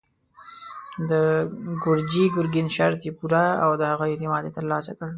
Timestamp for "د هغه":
3.79-4.05